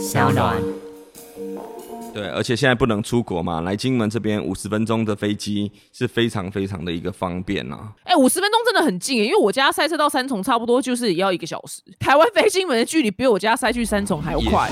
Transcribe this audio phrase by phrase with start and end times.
[0.00, 0.56] 小暖。
[2.14, 11.82] 对，而且现在不能出国嘛，来金门这边五十分钟的飞机是非常非常的一个方便呐、哎，五十分钟真的很近耶，因为我家塞车到三重差不多就是也要一个小时。
[12.00, 14.68] 台湾飞金门的距离比我家塞去三重还要快。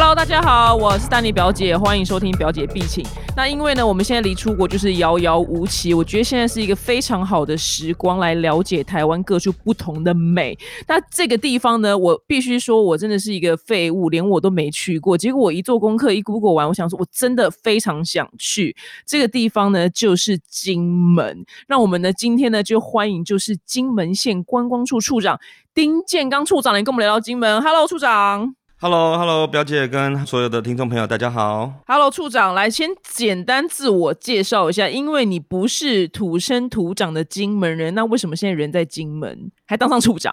[0.00, 3.04] Hello，大家好，我是丹尼表姐，欢迎收听表姐必请。
[3.34, 10.56] 那因为呢，我们现在离出国就是遥遥无期，我觉得现在是一个非常好的时光来了解台湾各处不同的美。
[10.86, 15.18] 那这个地方呢，我必须说，我真的是一个废物，连我都没去过。
[15.18, 20.80] 结果我一做功课，一 Google 完，我想说，我真的非常想去这个地方呢，就是金
[21.12, 21.44] 门。
[21.66, 25.40] 那我们呢，今天呢，就欢迎就是金门县观光处处长
[25.74, 27.60] 丁建刚处长来跟我们聊聊金门。
[27.60, 28.54] Hello，处长。
[28.80, 31.82] Hello，Hello，表姐跟所有的听众朋友，大家好。
[31.88, 40.32] Hello，处长，来先简单自我介绍一下，因为你不是土生土长的金门人，那为什么现在人在金门还当上处长？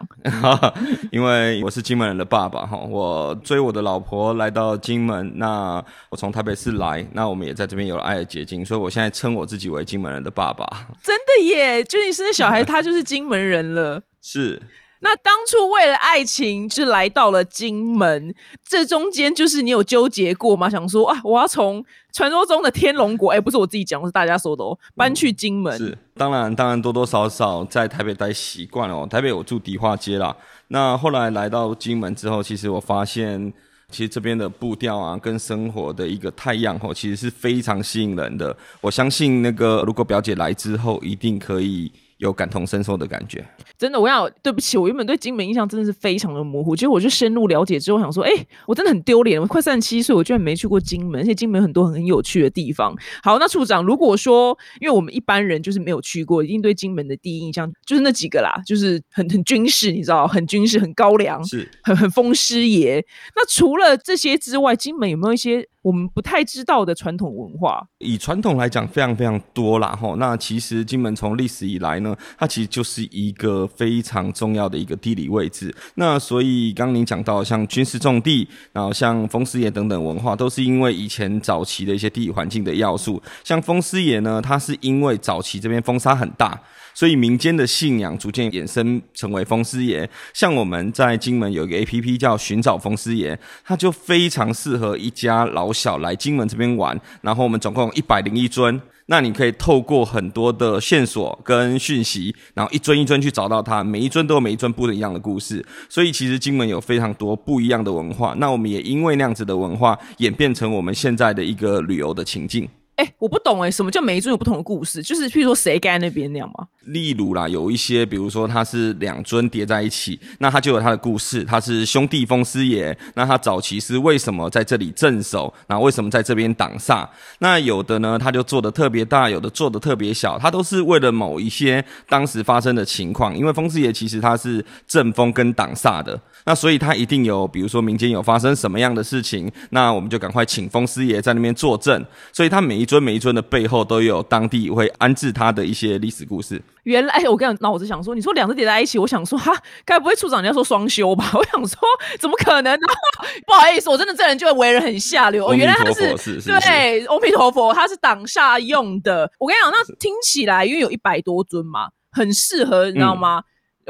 [1.11, 10.67] 因为我是金门人的爸爸哈，我追我的老婆来到金门，那我从台北市来，那我们也在这边有了爱的结晶，所以我现在称我自己为金门人的爸爸。
[11.01, 14.03] 真的耶，就你生的小孩，他就是金门人了。
[14.21, 14.61] 是，
[15.01, 18.33] 那当初为了爱情就来到了金门，
[18.67, 20.69] 这中间就是你有纠结过吗？
[20.69, 25.77] 想说啊，我要从传说中的天龙国，哎、不是我自己讲，是大家说的哦，搬去金门。
[25.77, 29.07] 是，当然，当然多多少少在台北待习惯了哦。
[29.07, 30.35] 台北我住迪化街啦，
[30.69, 33.53] 那后来来到金门之后，其实我发现，
[33.91, 38.55] 其实这边的步调啊，跟生活的一个太阳哦，其实是非常吸引人的。
[38.81, 43.45] 我相信那个如果表姐来之后，一定可以有感同身受的感觉。
[43.77, 46.75] 真的，我要对不起，我原本对金门印象真的是非常的模糊。
[46.75, 48.31] 其实我就深入了解之后，想说，哎、
[48.65, 52.95] 我真的很丢脸，我快三十七岁，我居然没去过金门，而且金门很多很有趣的地方。
[53.21, 63.05] 好，那处长，如果说，因为我们一般人就是没有去过，一定对金门的第一印象就是那几个啦，就是很很军事，你知道，很军事，很高粱，是，很很风师爷。
[63.35, 67.85] 那除了这些之外，金门有没有一些我们不太知道的传统文化？
[67.99, 70.15] 以传统来讲，非常非常多啦吼。
[70.15, 75.71] 那其实金门从历史以来呢，它其实就是一个非常重要的一个地理位置。
[75.93, 83.21] 那所以刚刚您讲到像军事重地，然后像风师爷等等文化，都是因为以前早期的一些地理环境的要素。
[83.43, 86.59] 像风师爷呢，它是因为早期这边风沙很大。
[86.95, 96.99] 所以民间的信仰逐渐衍生成为风师爷，像我们在金门有一个 A P P 叫寻找风师爷，它就非常适合一家老小来金门这边玩。
[97.21, 105.65] 然后我们总共一百零一尊，那你可以透过很多的线索跟讯息，然后一尊一尊去找到它，每一尊都有每一尊不一样的故事。
[105.89, 112.69] 所以其实金门有非常多不一样的文化，那我们也因为那样子的文化演变成我们现在的一个旅游的情境。
[112.95, 115.01] 哎、我不懂哎、什么叫每一尊有不同的故事？
[115.01, 116.67] 就是譬如说谁盖那边那样吗？
[116.85, 121.43] 例如啦，有一些，比如说它是两尊叠在一起，那它就有它的故事。
[121.43, 127.07] 它是兄弟风师爷，那他早期是为什么在这里镇守，然后为什么在这边挡煞？
[127.39, 133.35] 那有的呢，他就做的特别大，有的做的特别小，他都是为了某一些当时发生的情况。
[133.35, 142.05] 因为风师爷其实他是阵风跟挡煞的，那所以他一定有，比如说民间有发生什么样的事情，那我们就赶快请风师爷在那边坐镇。
[142.31, 146.61] 所以他每一尊每一尊的背后都有当地会安置他的一些历史故事。
[146.83, 149.51] 原来我跟你脑子想说，你说两只叠在一起，我想说哈，
[149.83, 151.29] 该不会处长你要说双修吧？
[151.33, 151.79] 我想说
[152.19, 152.87] 怎么可能呢？
[153.47, 155.47] 不好意思，我真的这人就为人很下流。
[155.47, 159.31] 哦，原来他是是对，阿弥陀佛，他是挡煞用的。
[159.39, 163.35] 我跟你讲，那听起来因为有一百多尊嘛，很适合，你知道吗？
[163.35, 163.43] 然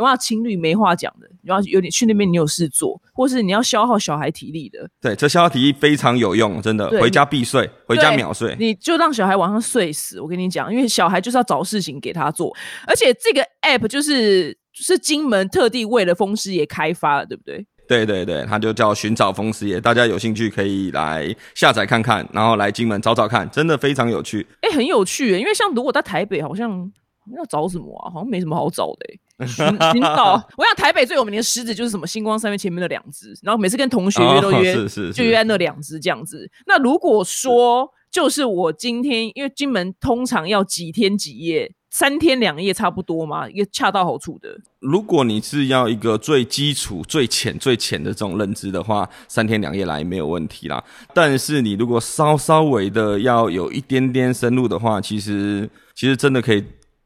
[0.03, 8.55] 后情侣没话讲的，然后有点去那边你有事做，或是你要消耗小孩体力的，对，这消耗体力非常有用，真的，对回家必睡，回家秒睡。
[8.59, 10.19] 你就让小孩晚上睡死。
[10.19, 12.51] 我跟你讲，因为小孩就是要找事情给他做，
[12.87, 17.65] 而且这个 app 就是是金门特地为了风师爷开发的，对不对？
[17.87, 24.47] 对对对，它就叫寻找风师爷，大家有兴趣可以来下载看看，然后来金门找找看，真的非常有趣。
[24.61, 26.91] 哎、很有趣耶，因为像如果在台北，好像
[27.37, 28.09] 要找什么啊？
[28.11, 29.19] 好像没什么好找的耶。
[29.39, 36.49] 寻寻找， 我想台北最有名的狮子就是什么星光三月前面的两只，然后每次跟同学约都哦约， 是是就约在那两只这样子。
[36.67, 44.57] 那如果说就是我今天，因为金门通常要几天几夜，三天两夜差不多嘛，一个恰到好处的。
[44.79, 50.81] 如果你是要一个最基础、最浅、最浅的这种认知的话，三天两夜来没有问题啦。
[51.13, 56.63] 但是你如果稍稍微的要有一点点深入的话，其实其实真的可以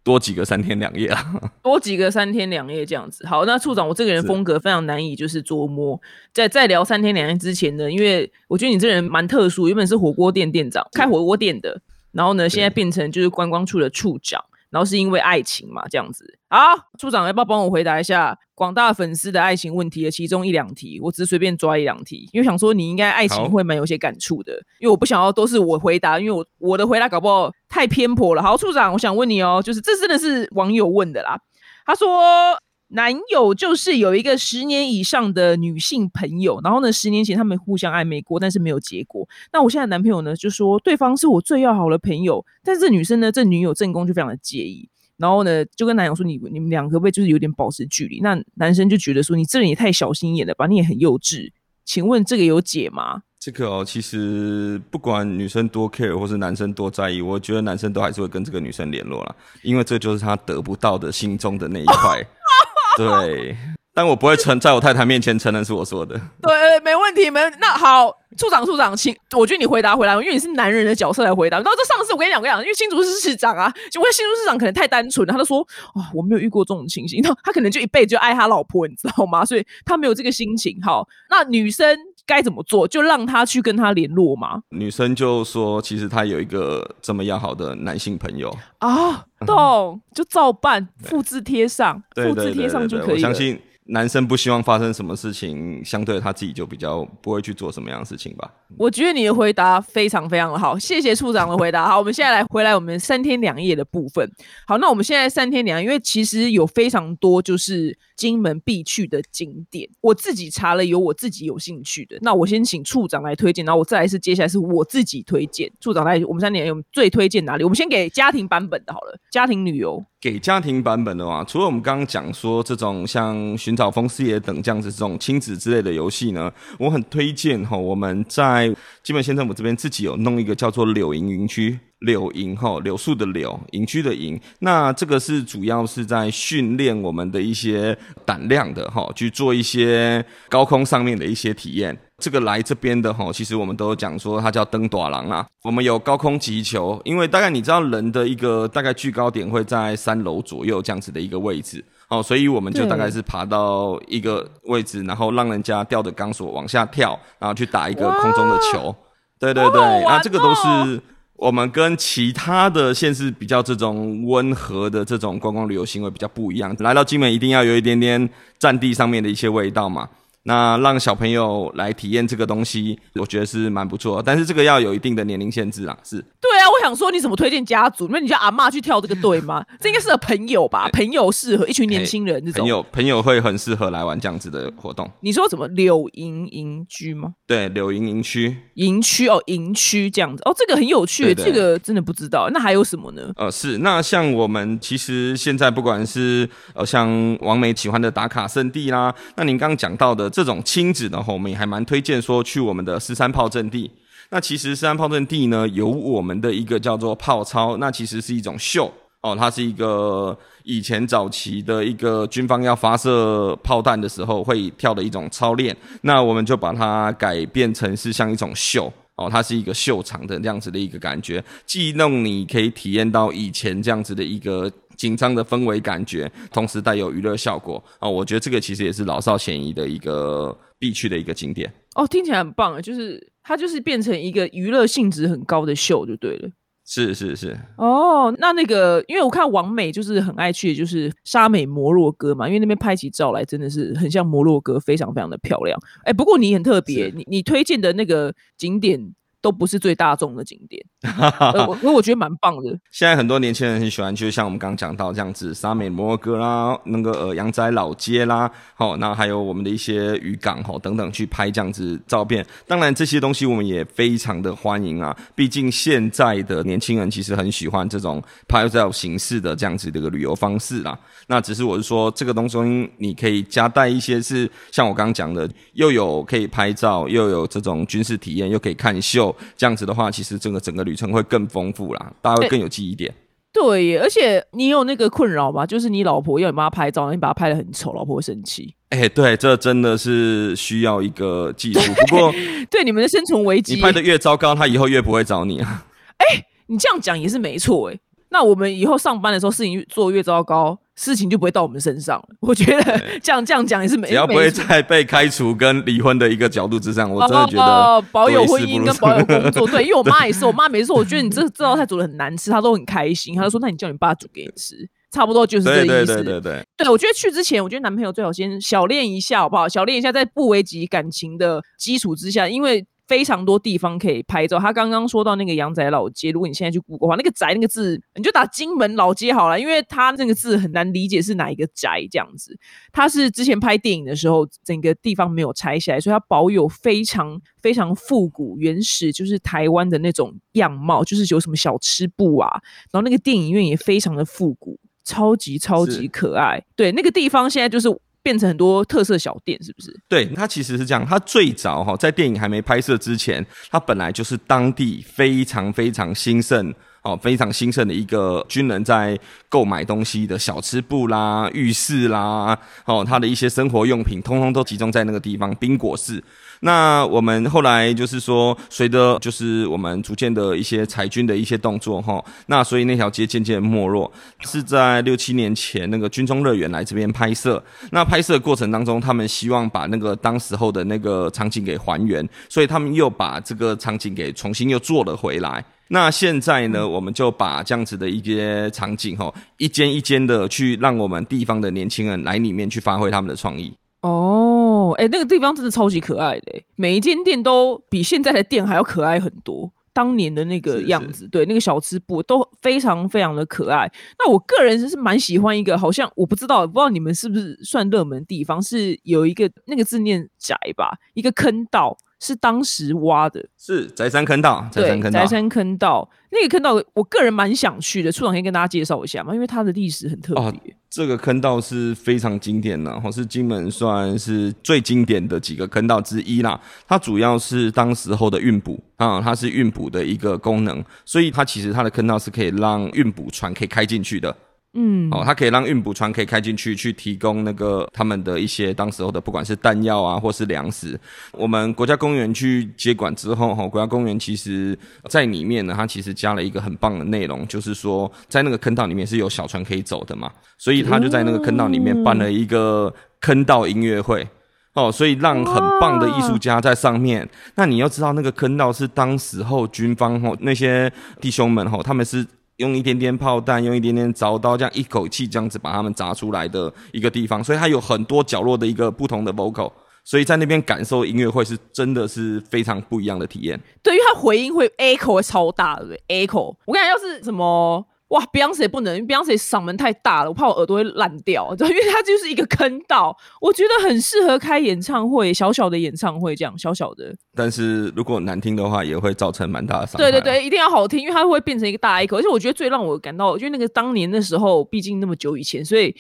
[0.09, 1.23] 多几个三天两夜啊。
[1.61, 3.27] 多几个三天两夜这样子。
[3.27, 6.01] 好，那处长，我这个人风格非常难以就是捉摸。
[6.33, 11.79] 在在聊三天两夜之前呢，因为我觉得你这人蛮特殊，原本是火锅店店长，开火锅店的，
[12.11, 14.44] 然后呢，现在变成就是观光处的处长。
[14.69, 16.25] 然后是因为爱情嘛，这样子。
[16.50, 16.60] 好，
[16.98, 21.00] 处长要不要帮我回答一下广大粉丝的爱情问题的其中一两题？
[21.01, 28.42] 我只是随便抓一两题，因为想说你应该爱情会蛮有些感触的，因为我不想要都是我回答，因为我我的回答搞不好太偏颇了。
[28.42, 31.39] 好，处长，我想问你哦，就是这真的是网友问的啦，
[31.86, 32.60] 他说。
[32.89, 39.27] 男友就是有一个十年以上的女性朋友，然后呢，十年前他们互相暧昧过，但是没有结果。
[39.53, 51.51] 那我现在男朋友呢，就说对方是我最要好的朋友，但是这女生呢，这女友正宫就非常的介意，然后呢，就跟男友说：“你你们两个可不可以就是有点保持距离？”那男生就觉得说：“你这人也太小心眼了吧，你也很幼稚。”
[51.85, 53.24] 请问这个有解吗？
[53.39, 62.25] 这个哦，其实不管女生多 care 或是男生多在意，我觉得男生都还是会跟这个女生联络啦，因为这就是他得不到的心中的那一块。
[63.07, 63.55] 对，
[63.93, 66.19] 但我不会承在我太太面前承认是我说的。
[66.41, 71.57] 对，没问题，没那好，处长，处长，请，我觉得你回答回来，因为你是男人的角色来回答。
[71.57, 75.61] 然后这上次我跟你讲，我跟你讲，因为新竹市市长啊，就问新竹市长可能太单纯了，他就说
[75.93, 79.43] 啊，我没有遇过这种情形，那他可能就一辈子就爱他老婆，你知道吗？
[79.43, 80.77] 所以他没有这个心情。
[80.81, 81.97] 好，那女生。
[82.29, 82.87] 该怎么做？
[82.87, 84.61] 就让他去跟他联络嘛？
[84.69, 93.59] 女生就说：“其实她有一个这么要好的男性朋友啊，懂就照办，复制贴上，复制贴上就可以。”我相信。
[93.91, 98.47] 男生不希望发生什么事情，相对他自己就比较不会去做什么样的事情吧。
[98.77, 101.88] 我觉得你的回答非常非常的好，谢谢处长的回答。
[101.88, 104.30] 好，我们现在来回来我们三天两夜的部分。
[104.68, 112.18] 好，那我们现在三天两夜，因为其实有非常多就是金门必去的景点，我自己查了有我自己有兴趣的。
[112.21, 115.71] 那我先请处长来推荐，然后我再来是接下来是我自己推荐。
[115.80, 117.63] 处长来，我们三天有最推荐哪里？
[117.63, 120.04] 我们先给家庭版本的好了，家庭旅游。
[120.21, 127.77] 给家庭版本的话，除了我们刚刚讲说这种像寻找风四爷等这样子这种亲子之类的游戏呢，我很推荐哈。
[127.77, 128.58] 我们在
[129.03, 134.39] 基本县政府这边自己有弄一个叫做柳营营区，柳营哈，柳树的柳，营区的营。
[134.59, 141.97] 那这个是主要是在训练我们的一些胆量的哈，去做一些高空上面的一些体验。
[142.17, 145.45] 这个来这边的哈，其实我们都讲说它叫登短廊啊。
[145.63, 158.94] 我们有高空击球，因为大概你知道人的一个大概巨高点会在三楼左右这样子的一个位置哦，所以我们就大概是爬到一个位置，然后让人家吊着钢索往下跳，然后去打一个空中的球。
[159.39, 161.01] 对对对，那这个都是
[161.35, 166.75] 我们跟其他的县市比较这种温和的这种观光旅游行为比较不一样。
[166.79, 170.09] 来到金门一定要有一点点战地上面的一些味道嘛。
[170.49, 175.95] 那让小朋友来体验这个东西，我觉得是蛮不错，但是这个要有一定的年龄限制啊。
[176.03, 178.07] 是对啊，我想说，你怎么推荐家族？
[178.09, 179.63] 那你叫阿妈去跳这个队吗？
[179.79, 180.89] 这应该适合朋友吧？
[180.91, 182.61] 朋友适合一群年轻人这种。
[182.61, 185.07] 朋友朋友会很适合来玩这样子的活动。
[185.19, 187.33] 你说什么柳营营居吗？
[187.45, 188.57] 对，柳营营区。
[188.73, 192.49] 营区哦，营区这样子哦，这个很有趣，这个真的不知道。
[192.51, 193.31] 那还有什么呢？
[193.35, 200.27] 呃，是那像我们其实现在不管是呃像王美喜欢的打卡圣地啦，那您刚刚讲到的。
[200.39, 203.91] 这种亲子的话，我们也还蛮推荐说去我们的十三炮阵地。
[204.30, 208.89] 那其实十三炮阵地呢，有我们的一个叫做炮操，那其实是一种秀
[209.21, 215.75] 哦，它是一个以前早期的一个军方要发射炮弹的时候会跳的一种操练。
[216.03, 218.89] 那我们就把它改变成是像一种秀
[219.19, 224.71] 哦，它是一个秀场的这样子的一个感觉，既让你可以体验到以前这样子的一个。
[225.00, 228.10] 紧张的氛围感觉，同时带有娱乐效果啊！
[228.10, 232.06] 我觉得这个其实也是老少咸宜的一个必去的一个景点哦。
[232.06, 236.49] 听起来很棒啊，就是它就是变成一个娱乐性质很高的秀就对了。
[236.91, 237.55] 是是是。
[237.77, 245.79] 哦，那那个，因为我看王美就是很爱去，就是沙美摩洛哥嘛，因为那边拍起照来真的是很像摩洛哥，非常非常的漂亮。
[246.03, 249.13] 哎，不过你很特别，你你推荐的那个景点。
[249.41, 250.85] 都不是最大众的景点，
[251.67, 252.77] 我因为我觉得蛮棒的。
[252.91, 262.45] 现在很多年轻人很喜欢，就像我们刚刚讲到这样子，沙美摩哥啦，那个呃阳仔老街啦，好，那还有我们的一些渔港哈等等去拍这样子照片。
[262.67, 270.97] 当然这些东西我们也非常的欢迎啊，毕竟现在的年轻人其实很喜欢这种拍照形式的这样子的一个旅游方式啦。
[271.27, 272.57] 那只是我是说，这个东西
[272.97, 279.29] 你可以加带一些是像我刚刚讲的，又有可以拍照，又有这种军事体验，又可以看秀。
[279.57, 283.14] 这样子的话，其实整个整个旅程会更丰富啦，大家会更有记忆点。
[283.52, 285.66] 对，而且你有那个困扰吗？
[285.66, 288.76] 就是你老婆要你帮她拍照，你把她拍的很丑，老婆会生气。
[288.90, 291.80] 哎，对，这真的是需要一个技术。
[292.07, 292.31] 不过，
[292.69, 295.86] 对你们的生存危机，你拍的越糟糕，她以后越不会找你啊。
[296.18, 298.00] 哎，你这样讲也是没错，哎。
[298.30, 302.28] 那我们以后上班的时候，事情做越糟糕，事情就不会到我们身上了。
[302.42, 314.90] 我觉得这样这样讲也是没，只要不会在被开除跟离婚的一个角度之上，我真的觉得保有婚姻跟保有 工作，对，因为我妈也是，我妈每次说，我觉得你这这道菜煮的很难吃，她都很开心，她就说，那你叫你爸煮给你吃。
[315.12, 315.88] 差不多就是这意思。
[315.88, 319.68] 对对对对对，我觉得去之前，我觉得男朋友最好先小练一下，好不好？
[319.68, 324.59] 小练一下，在不危及感情的基础之下，因为非常多地方可以拍照。
[324.59, 332.56] 他刚刚说到那个阳仔老街，如果你现在去 Google 的话，那个宅那个字，你就打金门老街好了，因为他那个字很难理解是哪一个宅这样子。
[332.92, 342.61] 他是之前拍电影的时候，整个地方没有拆下来，所以它保有非常非常复古原始，就是台湾的那种样貌，就是有什么小吃部啊，
[342.92, 344.80] 然后那个电影院也非常的复古。
[345.06, 347.89] 超级超级可爱，对那个地方现在就是
[348.21, 349.97] 变成很多特色小店，是不是？
[350.07, 356.73] 对，它其实是这样，它最早哈在电影还没拍摄之前，它本来就是当地非常非常兴盛。
[357.02, 365.56] 哦，非常兴盛的一个军人在购买东西的小吃部啦、浴室啦，哦，他的一些生活用品，通通都集中在那个地方。
[365.56, 366.21] 冰果室。
[366.61, 374.11] 那我们后来就是说，随着就是我们逐渐的一些裁军的一些动作，哈，那所以那条街渐渐没落。
[374.42, 377.63] 是在六七年前，那个军中乐园来这边拍摄。
[377.92, 385.63] 那拍摄过程当中，他们希望把那个当时候的那个场景给还原，所以他们又把这个场景给重新又做了回来。
[385.92, 393.73] 那现在呢，我们就把这样子的一些场景哈，一间一间的去让我们地方的年轻人来里面去发挥他们的创意。
[394.01, 394.48] 哦，
[394.93, 399.71] 哎，那个地方真的超级可爱的，每一间店都比现在的店还要可爱很多。
[399.91, 403.91] 当年的那个样子，对，那个小吃部都非常非常的可爱。
[404.17, 411.97] 那我个人是蛮喜欢一个，好像我不知道，不知道你们是不是算热门地方，是有一个那个字念宅吧，一个坑道。
[412.19, 414.68] 是当时挖的，是宅山坑道。
[414.73, 418.11] 对，宅山坑道那个坑道，我个人蛮想去的。
[418.11, 419.33] 处长可以跟大家介绍一下吗？
[419.33, 420.76] 因为它的历史很特别。
[420.90, 426.59] 这个坑道是非常经典的，或是金门算是最经典的几个坑道之一啦。
[426.88, 434.35] 它主要是当时候的运补啊，它是运补的一个功能，所以它其实它的坑道是可以让运补船可以开进去的。
[434.76, 440.99] 嗯，哦，它可以让运补船可以开进去，去提供那个他们的一些当时候的，不管是弹药啊，或是粮食。
[441.31, 444.78] 我们国家公园去接管之后，哈，国家公园其实
[445.09, 454.28] 在里面呢，它其实加了一个很棒的内容，就是说在那个坑道里面是有小船可以走的嘛，所以他就在那个坑道里面办了一个坑道音乐会，
[454.76, 457.28] 哦，所以让很棒的艺术家在上面。
[457.56, 462.23] 那你要知道，那个坑道是当时候军方吼那些弟兄们吼，他们是。
[462.59, 469.71] 用一点点炮弹，用一点点凿刀，这样一口气这样子把他们砸出来的一个地方，所以它有很多角落的一个不同的 vocal，
[470.04, 473.59] 所以在那边感受音乐会是真的是非常不一样的体验。
[473.81, 476.56] 对，因为它回音会 echo 会超大的，echo。
[476.66, 477.85] 我感觉要是什么。
[478.09, 481.54] 哇，Beyonce 不能，Beyonce 嗓门太大了，我怕我耳朵会烂掉。
[481.61, 487.16] 因为它就是一个坑道，我觉得很适合开演唱会，小小的演唱会这样，小小的。
[487.35, 490.09] 但是如果难听的话，也会造成蛮大的伤害。
[490.09, 492.18] 对对对，一定要好听，因为它会变成一个大 echo。
[492.18, 495.95] 而且我觉得最让我感到，因为那个当年的时候，毕竟那么久以前，所以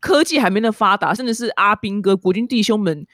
[0.00, 3.06] 科技还没那发达，甚至是阿兵哥国军弟兄们，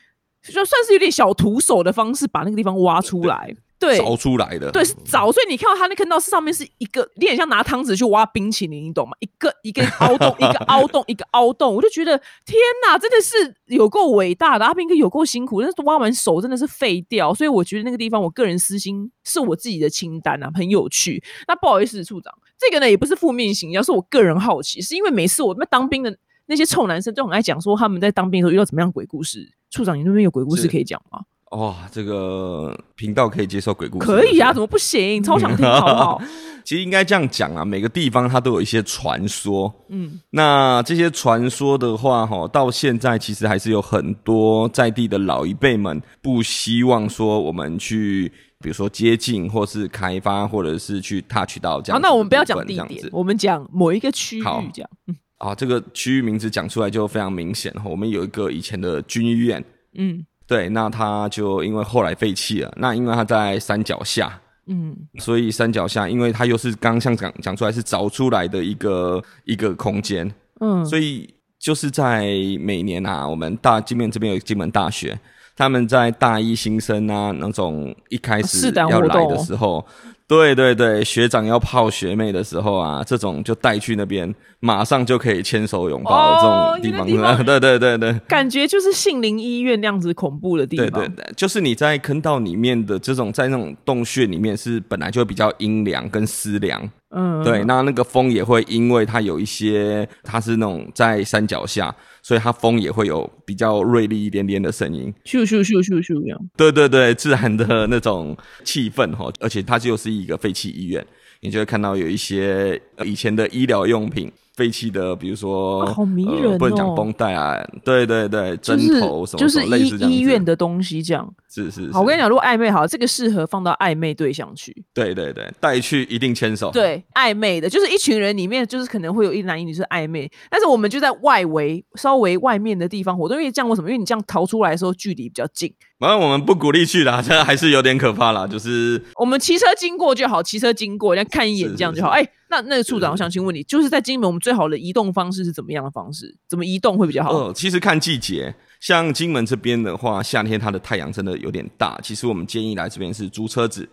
[0.43, 3.55] 就算是有点小徒手的方式，把那个地方挖出来。
[3.79, 5.31] 对，凿出来的，对，是凿。
[5.31, 9.13] 所以你看到他那坑道是上面是一个，有点像拿汤匙去挖冰淇淋，你懂吗？
[9.21, 14.65] 一个一个凹洞，一个凹洞，一个凹洞， 我就觉得天哪，真的是有够伟大的。
[14.65, 17.33] 阿兵哥有够辛苦，但是挖完手真的是废掉。
[17.33, 21.23] 所以我觉得那个地方，我个人私心是我自己的清单啊，很有趣。
[21.47, 29.53] 那不好意思，处长，这个呢也不是负面形象是我个人好奇，是因为每次我们当兵的那些臭男生都很爱讲说他们在当兵的时候遇到怎么样鬼故事。
[29.71, 31.21] 处长，你那边有鬼故事可以讲吗？
[31.53, 34.07] 哇，这个频道可以接受鬼故事？
[34.07, 35.23] 可以啊，怎么不行？
[35.23, 36.23] 超想听，好不好？
[36.63, 39.75] 其实应该这样讲啊，每个地方它都有一些传说。
[39.89, 51.99] 嗯，那这些传说的话，哈，到现在其实还是有很多在地的老一辈们不希望说我们去，比如说接近，或是开发，或者是去 touch 到这样。
[51.99, 54.91] 好，那我们不要讲地点，我们讲某一个区域这样。
[55.39, 57.85] 啊，这个区域名字讲出来就非常明显哈。
[57.87, 59.65] 我们有一个以前的军医院，
[59.95, 60.27] 嗯。
[60.49, 62.73] 对，那他就因为后来废弃了。
[62.77, 70.29] 那因为他在山脚下，嗯，所以山脚下，因为它又是刚像讲讲出来是凿出来的一个一个空间，
[70.61, 71.29] 嗯，所以
[71.59, 72.27] 就是在
[72.59, 75.17] 每年啊，我们大金门这边有金门大学，
[75.55, 79.87] 他们在大一新生啊那种一开始要来的时候。
[80.29, 87.37] 对对对，学长要泡学妹的时候啊，这种就带去那边，马上就可以牵手拥抱的这种地方。
[87.45, 90.91] 对对对对，感觉就是杏林医院那样子恐怖的地方。
[90.91, 96.87] 对对对，就是你在坑道里面的这种，在那种洞穴里面是本来就比较阴凉跟湿凉。
[97.11, 101.95] 嗯，对，那那个风也会因为它有一些，它是那种在山脚下，
[102.29, 105.11] 所以它风也会有比较锐利一点点的声音。
[105.25, 106.39] 咻咻咻咻咻这样。
[106.59, 111.03] 对对对，自然的那种气氛哈，而且它就是一个废弃医院，
[111.41, 114.31] 你就会看到有一些呃以前的医疗用品。
[114.59, 121.33] 废弃的，比如说，好迷人哦，不能讲绷带啊，对对对，针头什么，就是医医院的东西这样。
[121.49, 124.75] 是是，好，我跟你讲，如果暧昧好，这个适合放到暧昧对象去。
[124.93, 126.73] 对对对，带去一定牵手。
[126.73, 133.89] 对，暧昧的，就是一群人里面，就是可能会有一男一女是暧昧，但是我们就在外围稍微外面的地方活动，因为这样为什么？
[133.89, 135.73] 因为你这样逃出来的时候距离比较近。
[136.01, 138.45] 反正我们不鼓励去啦，这还是有点可怕啦。
[138.45, 142.09] 就是我们骑车经过就好，骑车经过，人家看一眼这样就好。
[142.09, 146.35] 哎，那那个处长，我想请问你，就是在金门，我们最好的移动方式是怎么样的方式？
[146.49, 147.33] 怎么移动会比较好？
[147.33, 148.55] 呃，其实看季节。
[148.81, 151.99] 像金门这边的话，夏天它的太阳真的有点大。
[152.03, 153.89] 其实我们建议来这边是租车子。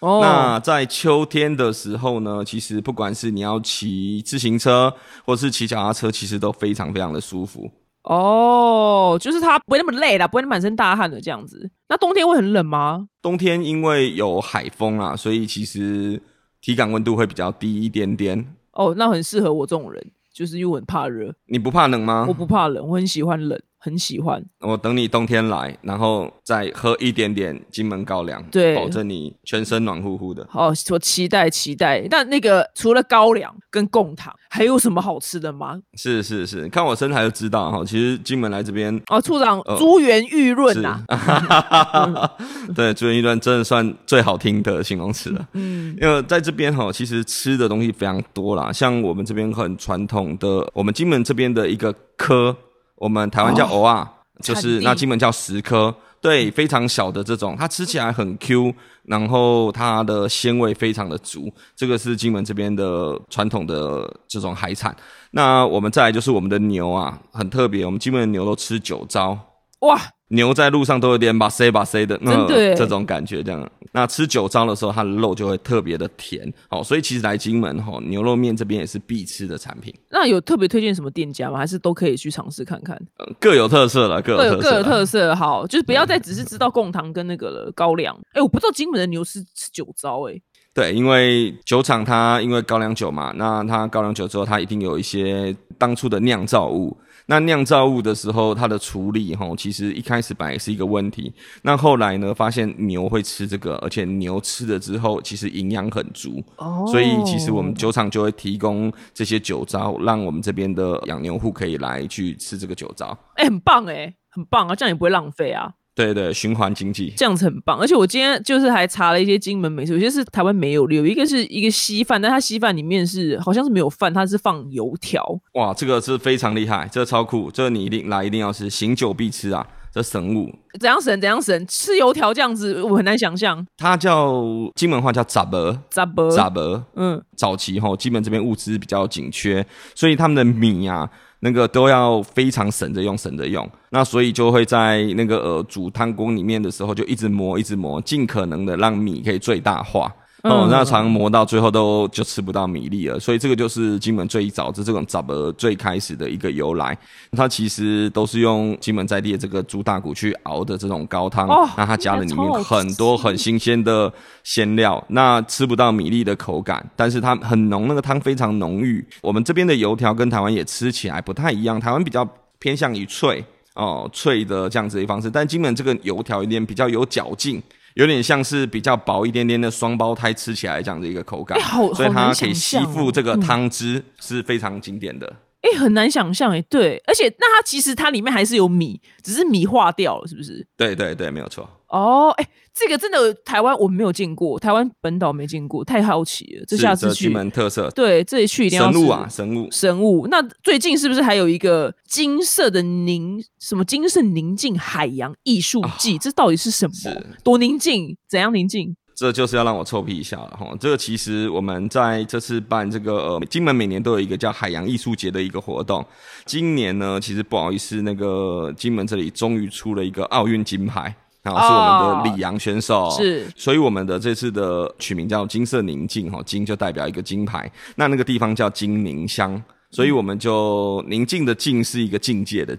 [0.00, 0.20] 哦。
[0.22, 4.92] 那在秋天的时候呢，其实不管是你要骑自行车
[5.26, 7.70] 或是骑脚踏车，其实都非常非常的舒服。
[8.04, 11.70] 哦，就是它不会那么累啦，不会满身大汗的这样子。
[11.86, 13.06] 那冬天会很冷吗？
[13.20, 16.20] 冬天因为有海风啊，所以其实
[16.60, 18.54] 体感温度会比较低一点点。
[18.72, 21.34] 哦，那很适合我这种人，就是因为我很怕热。
[21.46, 22.26] 你不怕冷吗？
[22.28, 23.60] 我不怕冷，我很喜欢冷。
[23.82, 30.46] 很喜欢，我等你冬天来，然后再喝一点点金门高粱，对，保证你全身暖乎乎的。
[30.50, 32.06] 好，我期待期待。
[32.10, 35.80] 那那个除了高粱跟贡糖，还有什么好吃的吗？
[35.94, 37.82] 是是是，看我身材就知道哈。
[37.82, 41.02] 其实金门来这边，哦，处长珠圆玉润呐，
[42.76, 45.48] 对，珠圆玉润真的算最好听的形容词了。
[45.54, 52.54] 嗯，因为在这边哈，其实吃的东西非常多啦，像我们这边很传统的，我们金门这边的一个科。
[53.00, 54.08] 我们台湾叫藕啊，
[54.42, 64.94] 就是那金门叫石颗，对，非常小的这种，它吃起来很 Q，然后它的鲜味非常的足，这个是金门这边的传统的这种海产。
[65.30, 69.36] 那我们再来就是我们的牛啊，很特别，我们金门的牛都吃九糟，
[69.80, 69.98] 哇。
[70.32, 73.68] 牛在路上都有点把塞把塞的，那这种感觉这样。
[73.92, 76.52] 那吃酒糟的时候，它的肉就会特别的甜。
[76.68, 79.92] 哦，所以其实来金门哈，牛肉面这边也是必吃的产品。
[80.10, 81.58] 那有特别推荐什么店家吗？
[81.58, 82.96] 还是都可以去尝试看看？
[83.40, 85.34] 各有特色了，各有各有特色。
[85.34, 88.16] 好，就是不要再只是知道贡糖跟那个了高粱。
[88.32, 90.40] 哎，我不知道金门的牛是吃酒糟哎。
[90.72, 96.96] 对，因为酒厂它因为高粱酒嘛，那它高粱酒之后，它一定有一些当初的酿造物。
[97.30, 101.32] 那酿造物的时候，它的处理吼，其实一开始本来是一个问题。
[101.62, 106.42] 那后来呢，发现牛会吃这个，而且牛吃了之后，其实营养很足。
[106.56, 106.84] 哦。
[106.90, 113.16] 所以其实我们酒厂就会提供这些酒糟，让我们这边的养牛户可以来去吃这个酒糟。
[113.36, 115.74] 哎，很棒哎，很棒啊，这样也不会浪费啊。
[115.94, 117.12] 对对，循环经济。
[117.16, 125.22] 这样子很棒，而且我今天就是还查了一些金门美食，有些是台湾没有的，有一个是一个稀饭，但它稀饭里面是好像是没有饭，它是放油条。
[125.54, 130.52] 哇，这个是非常厉害，这个超酷，这个你一定来一定要吃，醒酒必吃啊，这神物。
[130.78, 131.20] 怎样神？
[131.20, 131.66] 怎样神？
[131.66, 133.66] 吃油条这样子，我很难想象。
[133.76, 134.42] 它叫
[134.74, 136.82] 金门话叫杂伯，杂伯，杂伯。
[136.94, 141.08] 嗯，早期哈，金门这边物资比较紧缺，所以他们的米啊。
[141.42, 150.14] 那个都要非常省着用，省着用，那所以就会在那个呃煮汤锅里面的时候，就一直磨，一直磨，尽可能的让米可以最大化。
[150.42, 156.96] 哦，那常磨到最后都就吃不到米粒了，所以这个就是金门最早的这种杂儿最开始的一个由来。
[157.32, 169.04] 它其实都是用金门在地的这个猪大骨去熬的这种高汤，那它加了里面很多很新鲜的鲜料，那吃不到米粒的口感，但是它很浓，那个汤非常浓郁。
[169.20, 172.26] 我们这边的油条跟台湾也吃起来不太一样，台湾比较
[172.58, 177.62] 偏向于脆哦，脆的这样子的方式，但金门这个油条有点比较有嚼劲。
[177.94, 181.58] 有点像是比较薄一点点的双胞胎吃起来这样的一个口感，
[181.94, 185.32] 所以它可以吸附这个汤汁是非常经典的。
[185.62, 190.66] 哎，很难想象哎，对，而且那它其实它里面还是有米，只是米化掉了，是不是？
[190.76, 191.68] 对对对，没有错。
[191.88, 196.64] 哦，哎，这个真的台湾我没有见过，台湾本岛没见过，太好奇了。
[196.66, 200.26] 这下次去门特色，对，这里去一定要神物啊，神物，神物。
[200.28, 206.16] 那最近是不是还有一个金色的宁什么金色宁静海洋艺术季？
[206.16, 206.94] 这到底是什么？
[207.42, 208.16] 多宁静？
[208.28, 208.96] 怎样宁静？
[209.20, 210.74] 这就是要让我臭屁一下了哈。
[210.80, 216.02] 这个其实我们在这次办这个呃金门每年都有一个叫海洋艺术节的一个活动。
[216.46, 221.14] 今年呢，其实不好意思，那个金门这里终于出了一个奥运金牌。
[221.42, 232.76] 然后是我们的李阳选手，是，所以我们的这次的取名叫金色宁静哈，金就代表一个金牌，那那个地方叫金宁乡，所以我们就宁静的静是一个境界的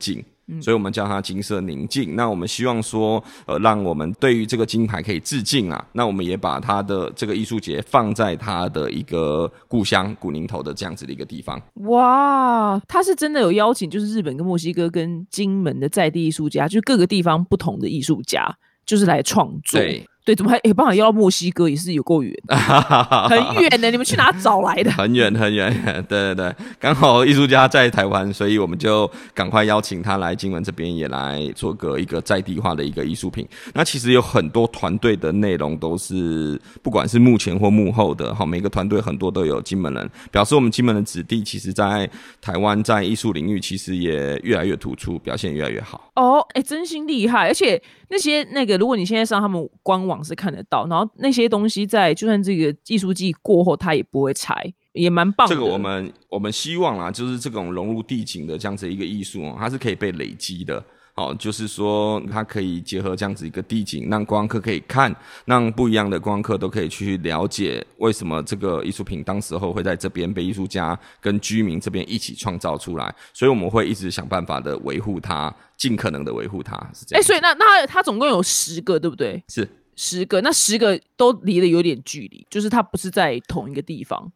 [0.52, 2.16] 静，所以我们叫它金色宁静。
[2.16, 5.86] 那我们希望说，呃，让我们对于这个金牌可以致敬啊。
[5.94, 11.62] 那我们也把它的这个艺术节放在它的一个故乡古宁头的这样子的一个地方。
[11.88, 19.80] 哇，他是真的有邀请，就是日本跟墨西哥跟金门的在地艺术家，就是各个地方不同的艺术家，就是来创作。
[19.80, 20.06] 对。
[20.24, 21.68] 对，怎么还有办法要到墨西哥？
[21.68, 23.90] 也是有够远，很远的。
[23.90, 24.92] 你们去哪找来的？
[24.94, 25.74] 很远很远。
[26.08, 33.48] 对对对，刚好艺术家在台湾，所以我们就赶快邀请他来金门这边，也来做个一个在地化的一个艺术品。
[33.74, 42.08] 那其实有很多团队的内容都是，不管是幕前或幕后的，哈，每个团队很多都有金门人，表示我们金门的子弟，其实在
[42.40, 46.12] 台湾在艺术领域其实也越来越突出，表现越来越好。
[46.16, 47.82] 哦，哎，真心厉害，而且。
[48.14, 55.48] 那些那个，如果你现在上他们官网是看得到，然后那些东西在就算这个艺术季过后，它也不会拆，也蛮棒。
[55.48, 60.84] 这个我们我们希望啊，就是这种融入地景的这样子一个艺术，它是可以被累积的。
[61.14, 73.14] 哦，就是说它可以结合这样子一个地景，让观光客可以看，让不一样的观光客都可以去了解为什么这个艺术品当时候会在这边被艺术家跟居民这边一起创造出来。
[73.34, 76.76] 所以我们会一直想办法的维护它，尽可能的维护它。
[76.94, 77.20] 是这样。
[77.20, 79.44] 哎，所以那那它总共有十个，对不对？
[79.50, 84.32] 是十个，那十个都离得有点距离，就是它不是在同一个地方。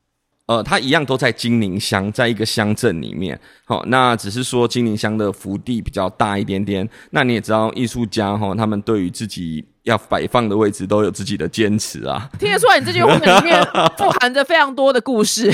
[0.48, 3.40] 呃，它一样都在金陵乡，在一个乡镇里面。
[3.66, 6.88] 好，那只是说金陵乡的福地比较大一点点。
[7.10, 12.30] 那你也知道，艺术家哈，他们对于自己要摆放的位置都有自己的坚持啊。
[12.38, 13.60] 听得出来，你这句话里面
[13.98, 15.50] 富含着非常多的故事。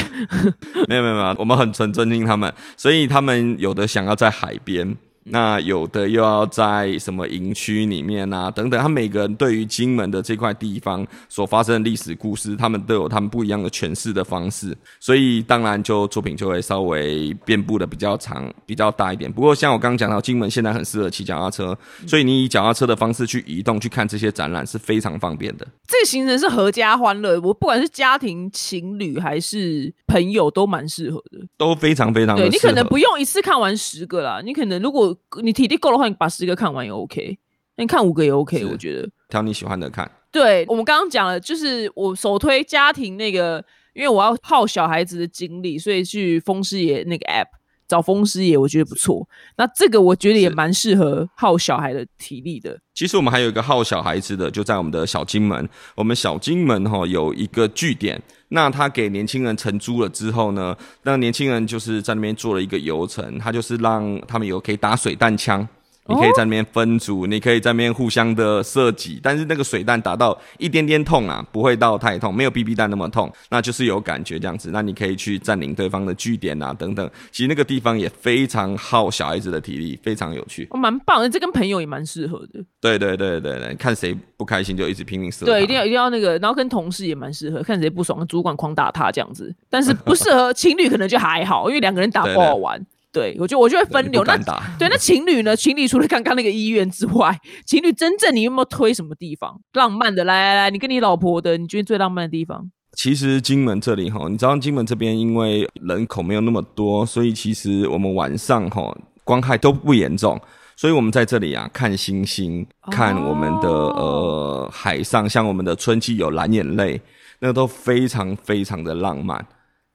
[0.89, 4.97] 没有没有没有，我们很纯尊敬他们，所以他们有的想要在海边。
[5.23, 19.31] 那有的又要在什么营区里面啊，等等，他每个人对于金门的这块地方所发生的历史故事，他们都有他们不一样的诠释的方式，所以当然就作品就会稍微遍布的比较长、比较大一点。
[19.31, 25.67] 不过像我刚刚讲到，金门现在很适合骑脚踏车，所以你以脚踏车的方式去移动去看这些展览是非常方便的。
[25.87, 32.35] 这个行程是合家欢乐，我不管是家庭、情侣还是朋友都蛮适合的，都非常非常。
[32.35, 35.10] 对你可能不用一次看完十个啦，你可能如果
[35.41, 37.37] 你体力够的话，你把十个看完也 OK。
[37.77, 40.09] 你看五个也 OK，我觉得挑你喜欢的看。
[40.31, 47.47] 对我们刚刚讲了，就是我首推家庭那个，因为我要耗小孩子的精力，所以去风师爷那个 App
[47.91, 49.27] 找风师爷，我觉得不错。
[49.57, 52.79] 那这个我觉得也蛮适合耗小孩的体力的。
[52.93, 55.67] 其实我们还有一个耗小孩子的，就在我们的小金门。
[55.95, 58.21] 我们小金门哈有一个据点。
[58.47, 60.73] 那他给年轻人承租了之后呢？
[61.03, 65.67] 那年轻人就是在那边做了一个游程，他就是让他们有可以打水弹枪。
[66.07, 74.71] 你可以在那边分组，你可以在那边互相的射击，但是那个水弹打到一点点痛啊，不会到太痛，没有 BB 弹那么痛，那就是有感觉这样子。
[74.73, 77.09] 那你可以去占领对方的据点啊，等等。
[77.31, 80.67] 其实那个地方也非常耗小孩子的体力，非常有趣。
[80.71, 82.59] 哦，蛮棒的，这跟朋友也蛮适合的。
[82.81, 85.45] 对对对对对，看谁不开心就一直拼命射。
[85.45, 89.53] 对，一定要一定要那个，然后跟同事也蛮适合，看谁不爽，主管狂打他这样子。
[89.69, 92.83] 但是不适合情侣，可能就还好，因为两个人打不好玩。
[93.11, 94.23] 对，我就我就会分流。
[94.23, 94.37] 那
[94.79, 95.55] 对，那情侣呢？
[95.55, 100.23] 情侣除了刚刚那个医院之外，情侣真正你有没有推什么地方浪漫的？
[100.23, 102.71] 来来来，你跟你老婆的，你觉得最浪漫的地方？
[102.93, 110.39] 其实金门这里哈，你知道金门这边因为人口没有那么多，所以其实我们晚上哈光害都不严重，
[110.75, 117.01] 所以我们在这里啊看星星，看我们的呃海上，像我们的春季有蓝眼泪，
[117.39, 119.45] 那个都非常非常的浪漫。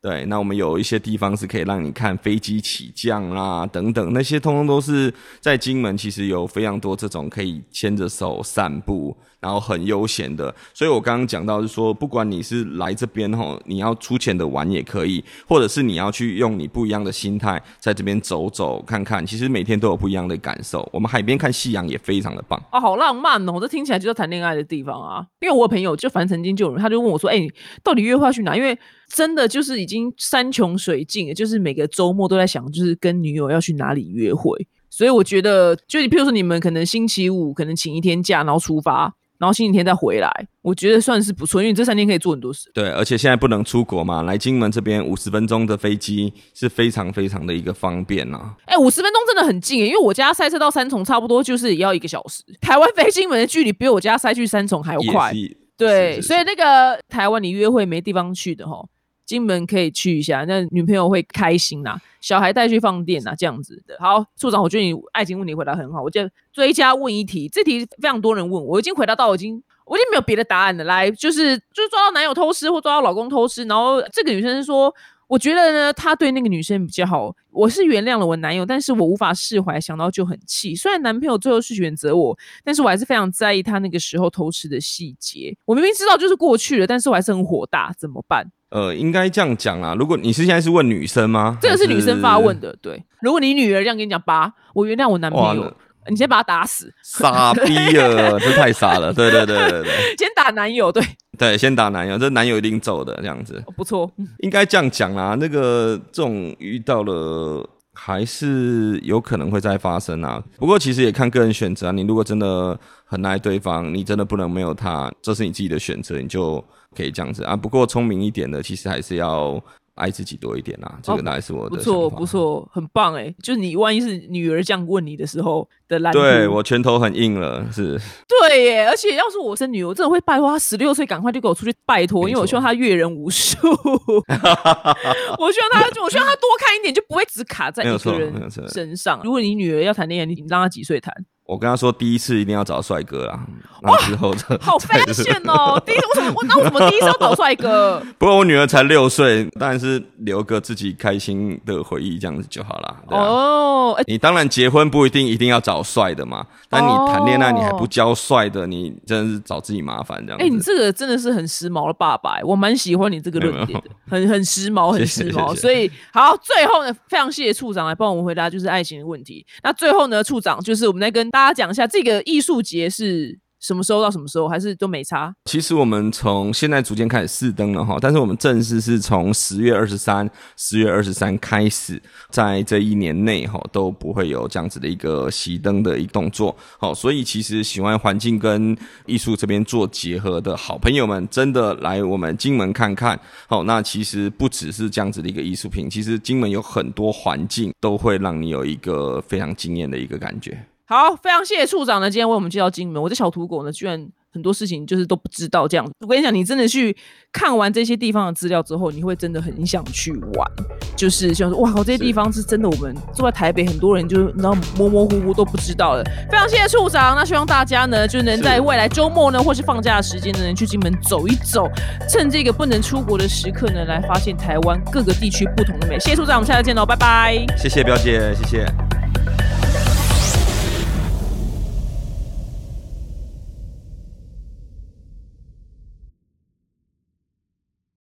[0.03, 9.17] 对，那我们有一些地方是可以让你看飞机起降啦，等等，那些通通都是在金门，其实有非常多这种可以牵着手散步。
[9.47, 20.89] 然后很悠闲的，所以我刚刚讲到是说，不管你是来这边吼，你要出钱的玩也可以，或者是你要去用你不一样的心态在这边走走看看，其实每天都有不一样的感受。
[20.93, 23.61] 我们海边看夕阳也非常的棒哦，好浪漫哦！
[23.61, 25.25] 这听起来就是谈恋爱的地方啊。
[25.39, 27.47] 因为我朋友就反正曾经就有人，他就问我说：“哎，
[27.85, 28.77] 到底约会去哪？”因为
[29.15, 34.67] 真的就是已经山穷水尽，就是每个周末都在想，就是跟女友要去哪里约会。
[34.91, 39.15] 所以我觉得，就你譬如说，你们可能星期五可能请一天假，然后出发。
[39.39, 40.31] 然后星期天再回来，
[40.63, 42.71] 我觉得算是不错，因为这三天可以做很多事。
[42.75, 48.55] 对，而且现在不能出国嘛，来金门这边五十分钟的飞机是非常非常的一个方便呐。
[48.65, 52.43] 哎，五十分钟真的很近，因为我家塞车到三重差不多就是也要一个小时。
[52.61, 55.33] 台湾飞金门的距离比我家塞去三重还要快。
[55.77, 58.83] 对，所以那个台湾你约会没地方去的哈。
[59.27, 63.97] 金门可以去一下，那女朋友会开心呐，小孩带去放电呐，这样子的。
[63.99, 66.21] 好，处长，我觉得你爱情问题回答很好，我就
[66.53, 70.85] 追加问一题，这题非常多人问，我已经回答到，我已经我已经没有别的答案了。
[70.85, 74.95] 来，就是就是抓到男友偷吃或抓到老公偷吃，然后这个女生说，
[75.27, 77.35] 我觉得呢，他对那个女生比较好。
[77.51, 80.75] 我是原谅了我男友，但是我无法释怀，想到就很气。
[80.77, 85.57] 虽然男朋友最后是选择我，但是我还是非常在意他那个时候偷吃的细节。
[85.65, 88.47] 我明明知道就是过去了，但是我还是很火大，怎么办？
[88.77, 89.95] 呃，应该这样讲啦。
[89.99, 91.57] 如果你是现在是问女生吗？
[91.63, 92.71] 这个是女生发问的。
[92.73, 93.03] 的，对。
[93.23, 95.73] 如果你女儿这样跟你讲，爸，我原谅我男朋友，
[96.11, 99.15] 你先把他打死，傻逼了， 这太傻了。
[99.15, 101.03] 对对对对对先打男友，对，
[101.39, 103.63] 对，先打男友，这男友一定走的这样子。
[103.67, 104.13] 哦不错。
[104.19, 107.67] 嗯应该这样讲啦，那个这种遇到了。
[107.99, 111.93] 还是有可能会再发生啊，不过其实也看个人选择啊。
[111.93, 116.63] 你如果真的很爱对方，你真的不能没有他，这是你自己的选择，你就
[116.95, 117.55] 可以这样子啊。
[117.55, 119.63] 不过聪明一点的，其实还是要
[119.95, 120.99] 爱自己多一点啦。
[121.01, 123.33] 这个大概是我的不错，不错，很棒哎！
[123.41, 128.89] 就是你万一是女儿这样问你的时候的蓝图，对我拳头很硬了，是对耶！
[128.89, 133.57] 而且要是我生女儿，我真的会拜托她十六岁赶快就给我出去拜托，因为我希望她阅人无数。
[133.63, 139.21] 我希望她，我希望她多看一点，就不会只卡在一个人身上。
[139.23, 141.15] 如果你女儿要谈恋爱，你让她几岁谈？
[141.47, 143.47] 我跟他说第一次一定要找帅哥啦，
[143.83, 145.81] 那之后的好 fashion 哦！
[145.87, 146.35] 第一次为什么？
[146.37, 148.03] 我那我怎么第一次要找帅哥？
[148.19, 152.97] 不过我女儿才六岁，当然是留个自己开心的回忆，这样子就好啦。
[153.09, 160.45] 对啊哦，哎你当然结婚不一定一定要找帅的嘛，但你谈恋爱哦你还不交帅的，你真的是找自己麻烦这样子。
[160.45, 165.55] 哎、你这个真的是很时髦的爸爸、哎我蛮喜欢你这个论点的，很很时髦，很时髦。
[165.55, 169.47] 所以好，最后呢，非常谢谢处长来帮我们回答就是爱情的问题。
[169.63, 175.31] 那最后呢，处长就是我们在跟大家讲一下这个艺术节是什么时候到什么时候，还是都没差？
[175.45, 186.57] 其实我们从现在逐渐开始试灯了哈，但是我们正式是从十月二十三、十月二十三开始，在这一年内哈都不会有这样子的一个熄灯的一个动作。
[186.79, 193.21] 好，所以其实喜欢环境跟艺术这边做结合的好朋友们，真的来我们金门看看。
[193.47, 200.67] 好，那其实不只是这样子的一个艺术品，其实金门有很多环境都会让你有一个非常惊艳的一个感觉。
[200.89, 203.03] 好，非常谢谢处长呢，今天为我们介绍金门。
[203.03, 205.85] 我这小土狗呢，居然很多事情就是都不知道这样。
[205.99, 206.97] 我跟你讲，你真的去
[207.33, 210.49] 看完这些地方的资料之后，你会真的很想去玩。
[210.97, 216.05] 就是想说，哇靠，这些地方是真的，我们住在台北，很多人就你知道模模糊糊都不知道了。
[216.31, 221.69] 非常谢谢处长，那希望大家呢，就能在未来周末呢，或是放假的时间呢，能去金门走一走，
[222.09, 225.99] 趁这个不能出国的时刻呢，来发现台湾各个地区不同的美。
[225.99, 227.45] 谢谢处长，我们下次见喽，拜拜。
[227.59, 228.67] 谢谢表姐，谢谢。